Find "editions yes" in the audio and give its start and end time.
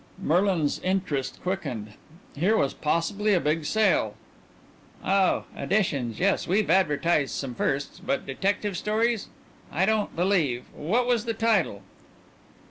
5.55-6.47